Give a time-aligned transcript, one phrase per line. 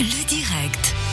[0.00, 1.03] Le direct.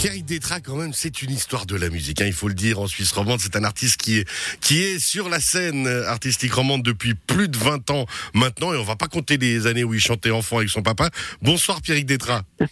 [0.00, 2.22] Pierre Détra, quand même, c'est une histoire de la musique.
[2.22, 4.28] Hein, il faut le dire, en Suisse romande, c'est un artiste qui est,
[4.62, 8.72] qui est sur la scène artistique romande depuis plus de 20 ans maintenant.
[8.72, 11.10] Et on va pas compter les années où il chantait enfant avec son papa.
[11.42, 12.44] Bonsoir Pierre Détra.
[12.60, 12.68] ouais,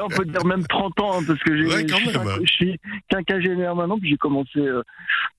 [0.00, 2.28] on peut dire même 30 ans, hein, parce que j'ai, Ouais, quand je, suis, même.
[2.44, 2.80] je suis
[3.10, 4.82] quinquagénaire maintenant, puis j'ai commencé euh,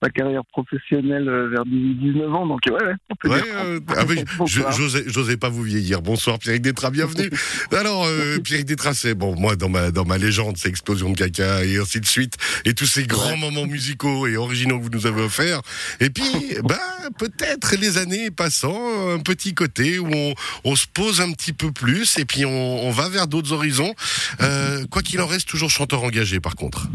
[0.01, 2.45] ma carrière professionnelle euh, vers 19 ans.
[2.45, 6.01] Donc, ouais, ouais, on peut Ouais, dire 30 euh, ah j'osais, j'osais pas vous vieillir.
[6.01, 7.29] Bonsoir Pierre Détra, bienvenue.
[7.71, 11.63] Alors euh, Pierre Détra, c'est bon, moi dans ma dans ma légende, c'est de caca
[11.63, 12.35] et ainsi de suite,
[12.65, 15.61] et tous ces grands moments musicaux et originaux que vous nous avez offerts.
[15.99, 16.23] Et puis,
[16.63, 16.77] bah
[17.17, 20.33] peut-être les années passant, un petit côté où on,
[20.65, 23.93] on se pose un petit peu plus, et puis on, on va vers d'autres horizons.
[24.41, 26.87] Euh, quoi qu'il en reste, toujours chanteur engagé, par contre.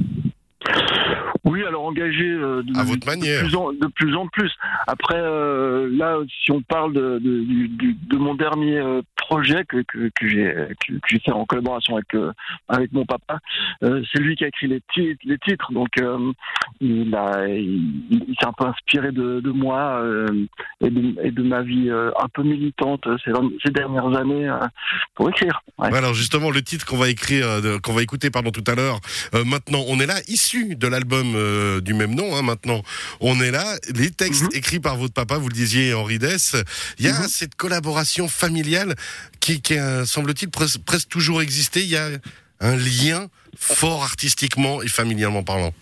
[1.44, 3.42] Oui, alors engagé euh, de, À votre manière.
[3.42, 4.50] de plus en, de plus en plus.
[4.86, 8.80] Après, euh, là, si on parle de, de, mon dernier
[9.26, 12.32] projet que, que, que j'ai que, que j'ai fait en collaboration avec euh,
[12.68, 13.38] avec mon papa,
[13.82, 15.20] euh, c'est lui qui a écrit les titres.
[15.24, 16.32] Les titres donc, euh,
[16.80, 20.02] il, a, il, il s'est un peu inspiré de, de moi
[20.84, 23.32] et, de, et de ma vie un peu militante ces,
[23.64, 24.48] ces dernières années
[25.14, 25.60] pour écrire.
[25.78, 25.94] Ouais.
[25.94, 27.46] Alors justement, le titre qu'on va écrire,
[27.82, 28.98] qu'on va écouter pardon tout à l'heure,
[29.46, 31.26] maintenant, on est là, issu de l'album
[31.80, 32.34] du même nom.
[32.36, 32.82] Hein, maintenant,
[33.20, 33.64] on est là.
[33.94, 34.58] Les textes Mhm.
[34.58, 36.56] écrits par votre papa, vous le disiez, Henri Dess.
[36.98, 37.28] Il y a Mhm.
[37.28, 38.94] cette collaboration familiale
[39.40, 39.60] qui,
[40.04, 41.80] semble-t-il, pres- presque toujours existé.
[41.80, 42.08] Il y a
[42.60, 45.72] un lien fort artistiquement et familialement parlant.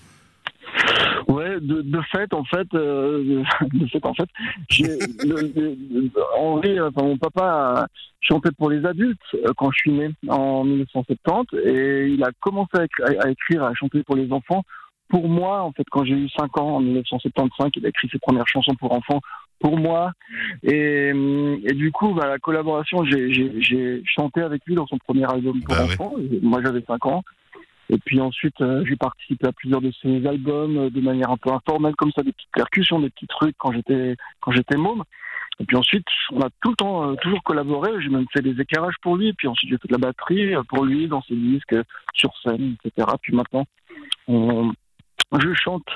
[1.29, 4.29] Ouais, de, de fait, en fait, euh, de fait, en fait,
[6.37, 7.87] Henri, enfin, mon papa a
[8.21, 12.73] chanté pour les adultes euh, quand je suis né en 1970 et il a commencé
[12.77, 14.65] à écrire, à chanter pour les enfants.
[15.13, 18.19] Pour moi, en fait, quand j'ai eu 5 ans en 1975, il a écrit ses
[18.19, 19.21] premières chansons pour enfants
[19.61, 20.13] pour moi.
[20.63, 25.31] Et, hum, et du coup, bah, la collaboration, j'ai, chanté avec lui dans son premier
[25.31, 26.15] album pour Bah enfants.
[26.41, 27.23] Moi, j'avais 5 ans.
[27.91, 31.37] Et puis ensuite, euh, j'ai participé à plusieurs de ses albums euh, de manière un
[31.37, 35.03] peu informelle, comme ça, des petites percussions, des petits trucs quand j'étais quand j'étais môme.
[35.61, 37.91] Et puis ensuite, on a tout le temps euh, toujours collaboré.
[38.01, 39.29] J'ai même fait des éclairages pour lui.
[39.29, 41.83] Et puis ensuite, j'ai fait de la batterie euh, pour lui dans ses disques, euh,
[42.15, 43.07] sur scène, etc.
[43.21, 43.67] Puis maintenant,
[44.27, 44.73] on-
[45.41, 45.87] je chante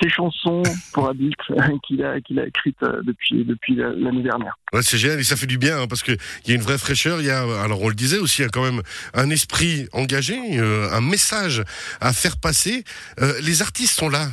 [0.00, 0.62] ses chansons
[0.92, 1.36] pour adultes
[1.86, 4.54] qu'il a qu'il a écrites euh, depuis depuis la- l'année dernière.
[4.82, 6.78] C'est génial et ça fait du bien hein, parce que il y a une vraie
[6.78, 7.20] fraîcheur.
[7.20, 8.82] Il y a, alors on le disait aussi, il y a quand même
[9.14, 11.62] un esprit engagé, euh, un message
[12.00, 12.84] à faire passer.
[13.20, 14.28] Euh, les artistes sont là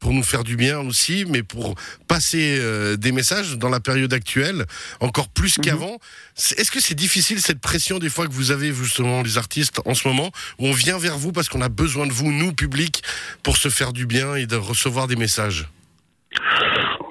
[0.00, 1.74] pour nous faire du bien aussi, mais pour
[2.06, 4.64] passer euh, des messages dans la période actuelle,
[5.00, 5.64] encore plus Mhm.
[5.64, 5.98] qu'avant.
[6.36, 9.94] Est-ce que c'est difficile cette pression des fois que vous avez justement les artistes en
[9.94, 13.02] ce moment, où on vient vers vous parce qu'on a besoin de vous, nous public,
[13.42, 15.68] pour se faire du bien et de recevoir des messages?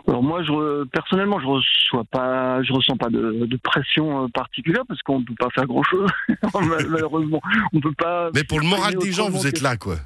[0.08, 4.84] Alors moi, je, personnellement, je reçois pas, je ressens pas de, de pression euh, particulière
[4.88, 6.10] parce qu'on ne peut pas faire grand chose.
[6.54, 7.42] Malheureusement,
[7.74, 8.30] on peut pas.
[8.34, 9.98] Mais pour le moral des gens, vous êtes là, quoi.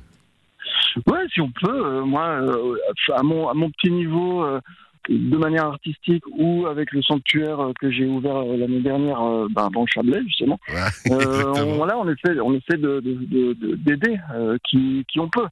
[1.08, 1.70] Ouais, si on peut.
[1.86, 2.76] euh, moi, euh,
[3.16, 4.44] à mon à mon petit niveau.
[4.44, 4.60] euh,
[5.10, 9.20] de manière artistique ou avec le sanctuaire que j'ai ouvert l'année dernière
[9.50, 10.60] ben, dans le Chablais justement.
[10.70, 10.76] Ouais,
[11.12, 15.20] Euh, on, voilà, on essaie, on essaie de, de- de- de- d'aider euh, qui, qui
[15.20, 15.48] on peut.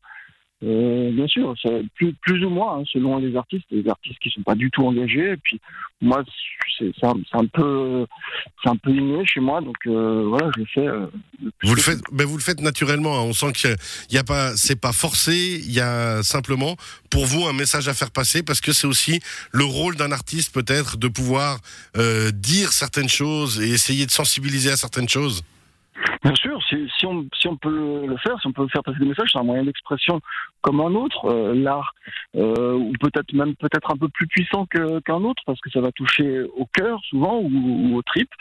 [0.62, 1.56] Euh, bien sûr,
[1.96, 4.86] plus, plus ou moins hein, selon les artistes, les artistes qui sont pas du tout
[4.86, 5.32] engagés.
[5.32, 5.58] Et puis
[6.02, 6.22] moi,
[6.78, 8.06] c'est, un, peu,
[8.62, 10.86] c'est un peu inné chez moi, donc euh, voilà, je le fais.
[10.88, 11.06] euh,
[11.64, 13.18] Vous le faites, ben vous le faites naturellement.
[13.18, 13.24] hein.
[13.24, 13.76] On sent qu'il
[14.12, 15.62] y y a pas, c'est pas forcé.
[15.66, 16.76] Il y a simplement
[17.10, 19.22] pour vous un message à faire passer parce que c'est aussi
[19.54, 21.60] le rôle d'un artiste peut-être de pouvoir
[22.34, 25.42] dire certaines choses et essayer de sensibiliser à certaines choses.
[26.24, 29.00] Bien sûr, si, si, on, si on peut le faire, si on peut faire passer
[29.00, 30.20] des messages, c'est un moyen d'expression
[30.62, 31.26] comme un autre.
[31.26, 31.94] Euh, L'art,
[32.36, 35.92] euh, ou peut-être même peut-être un peu plus puissant qu'un autre, parce que ça va
[35.94, 38.34] toucher au cœur souvent ou, ou aux tripes,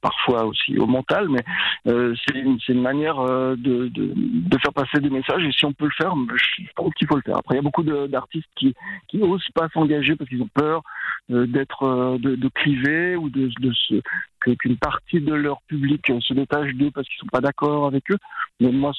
[0.00, 1.42] parfois aussi au mental, mais
[1.88, 5.44] euh, c'est une, une manière euh, de, de, de faire passer des messages.
[5.44, 7.38] Et si on peut le faire, je pense qu'il faut le faire.
[7.38, 8.74] Après, il y a beaucoup d'artistes qui
[9.08, 10.82] qui osent pas s'engager parce qu'ils ont peur
[11.30, 13.94] euh, d'être euh, de, de cliver ou de, de se
[14.58, 18.18] qu'une partie de leur public se détache d'eux parce qu'ils sont pas d'accord avec eux.
[18.60, 18.92] Mais moi,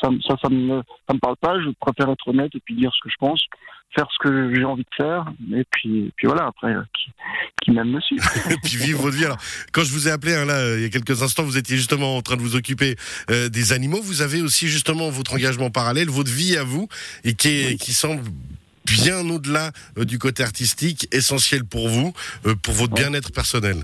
[0.00, 1.60] ça, ça, ça me, ça me parle pas.
[1.60, 3.42] Je préfère être honnête et puis dire ce que je pense,
[3.94, 5.26] faire ce que j'ai envie de faire.
[5.54, 6.46] Et puis, puis voilà.
[6.46, 7.10] Après, qui,
[7.62, 8.18] qui m'aime me suit.
[8.50, 9.24] et puis vivre votre vie.
[9.24, 9.38] Alors,
[9.72, 11.76] quand je vous ai appelé hein, là, euh, il y a quelques instants, vous étiez
[11.76, 12.96] justement en train de vous occuper
[13.30, 14.00] euh, des animaux.
[14.02, 16.88] Vous avez aussi justement votre engagement parallèle, votre vie à vous,
[17.24, 18.22] et qui, est, qui semble
[18.84, 22.12] bien au-delà euh, du côté artistique, essentiel pour vous,
[22.46, 23.76] euh, pour votre bien-être personnel.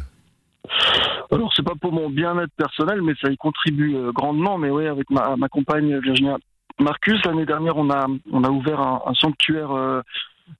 [1.31, 4.59] Alors, c'est pas pour mon bien-être personnel, mais ça y contribue euh, grandement.
[4.59, 6.39] Mais oui, avec ma, ma compagne Virginia
[6.81, 10.01] Marcus, l'année dernière, on a, on a ouvert un, un sanctuaire euh,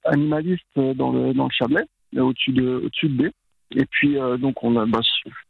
[0.05, 1.87] animaliste euh, dans le, dans le Chablais,
[2.17, 3.31] au-dessus de, au-dessus de B.
[3.77, 5.01] Et puis donc on a, bah,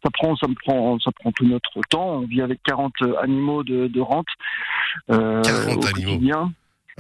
[0.03, 2.17] ça prend, ça me prend, ça prend tout notre temps.
[2.17, 2.93] On vit avec 40
[3.23, 4.27] animaux de, de rente.
[5.07, 6.49] 40 animaux.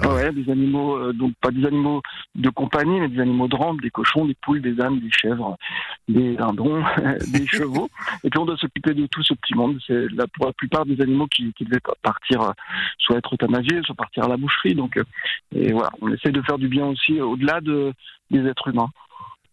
[0.01, 2.03] Ah ouais, des animaux, euh, donc pas des animaux
[2.37, 5.57] de compagnie, mais des animaux de rente, des cochons, des poules, des ânes, des chèvres,
[6.09, 6.85] des dindons,
[7.33, 7.91] des chevaux.
[8.23, 9.79] Et puis on doit s'occuper de tout ce petit monde.
[9.87, 12.53] C'est là pour la plupart des animaux qui, qui devaient partir, euh,
[12.99, 14.77] soit être euthanasiés, soit partir à la boucherie.
[14.77, 15.05] Donc, euh,
[15.55, 17.93] et voilà, on essaie de faire du bien aussi au-delà de,
[18.31, 18.91] des êtres humains.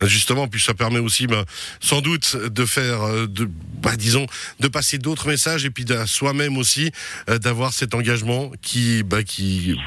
[0.03, 1.45] Justement, puis ça permet aussi, ben,
[1.79, 3.49] sans doute, de faire, de,
[3.81, 4.27] bah, disons,
[4.59, 6.91] de passer d'autres messages et puis à soi-même aussi
[7.27, 9.77] d'avoir cet engagement qui, bah, qui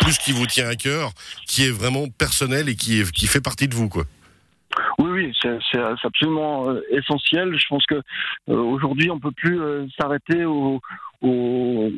[0.00, 1.10] plus qui vous tient à cœur,
[1.46, 4.04] qui est vraiment personnel et qui, est, qui fait partie de vous, quoi.
[4.98, 7.56] Oui, oui, c'est absolument euh, essentiel.
[7.56, 8.02] Je pense que euh,
[8.56, 10.80] aujourd'hui, on peut plus euh, s'arrêter au,
[11.22, 11.90] au,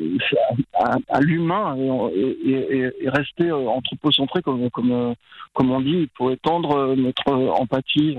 [0.75, 1.77] à, l'humain
[2.15, 5.15] et, et, et, rester anthropocentré, comme, comme,
[5.55, 8.19] comme on dit, pour étendre notre empathie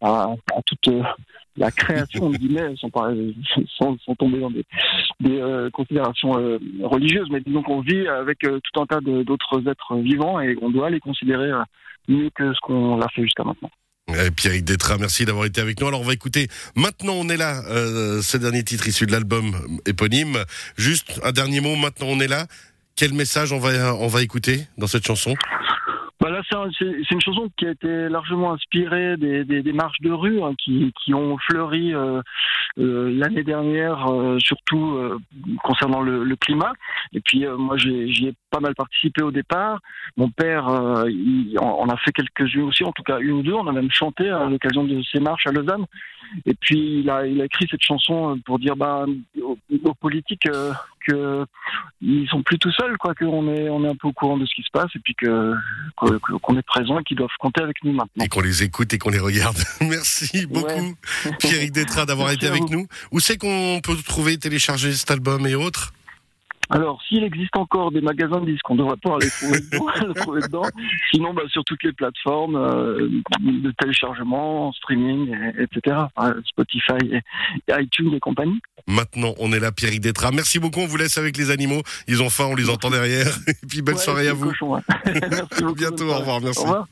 [0.00, 0.88] à, à toute
[1.56, 2.90] la création guillemets sans,
[3.78, 4.64] sans, sans, tomber dans des,
[5.20, 9.68] des euh, considérations euh, religieuses, mais disons qu'on vit avec euh, tout un tas d'autres
[9.68, 11.50] êtres vivants et on doit les considérer
[12.08, 13.70] mieux que ce qu'on l'a fait jusqu'à maintenant.
[14.36, 15.88] Pierre Détra, merci d'avoir été avec nous.
[15.88, 16.46] Alors on va écouter
[16.76, 17.62] Maintenant on est là,
[18.22, 19.52] ce dernier titre issu de l'album
[19.84, 20.36] éponyme.
[20.76, 22.46] Juste un dernier mot, Maintenant on est là.
[22.94, 25.34] Quel message on va, on va écouter dans cette chanson?
[26.20, 30.10] Bah là, c'est une chanson qui a été largement inspirée des, des, des marches de
[30.10, 32.22] rue hein, qui, qui, ont fleuri euh, euh,
[32.76, 35.18] l'année dernière, euh, surtout euh,
[35.62, 36.72] concernant le, le, climat.
[37.12, 39.80] Et puis moi, j'y ai, pas mal participé au départ.
[40.16, 40.68] Mon père,
[41.08, 43.54] il, en, a fait quelques-unes aussi, en tout cas une ou deux.
[43.54, 45.86] On a même chanté à l'occasion de ces marches à Lausanne.
[46.44, 49.06] Et puis il a, il a écrit cette chanson pour dire bah,
[49.40, 50.48] aux, aux politiques
[51.06, 51.44] que
[52.00, 54.46] ils sont plus tout seuls, quoi, qu'on est, on est un peu au courant de
[54.46, 55.54] ce qui se passe et puis que
[55.96, 58.24] qu'on est présent et qu'ils doivent compter avec nous maintenant.
[58.24, 59.56] Et qu'on les écoute et qu'on les regarde.
[59.80, 60.94] Merci beaucoup,
[61.38, 62.86] Pierrick Détra, d'avoir été avec nous.
[63.12, 65.92] Où c'est qu'on peut trouver, télécharger cet album et autres?
[66.68, 70.14] Alors, s'il existe encore des magasins de disques, on devrait pouvoir les trouver dedans.
[70.14, 70.62] trouver dedans.
[71.12, 73.08] Sinon, bah, sur toutes les plateformes euh,
[73.40, 75.96] de téléchargement, streaming, etc.
[76.44, 77.20] Spotify
[77.68, 78.60] et, iTunes et compagnie.
[78.86, 80.30] Maintenant, on est là, Pierre Détra.
[80.30, 80.80] Merci beaucoup.
[80.80, 81.82] On vous laisse avec les animaux.
[82.06, 83.36] Ils ont faim, on les entend derrière.
[83.48, 84.52] Et puis, belle soirée à vous.
[85.06, 86.10] Merci beaucoup, bientôt.
[86.10, 86.40] Au revoir.
[86.40, 86.60] Merci.
[86.60, 86.86] Au revoir.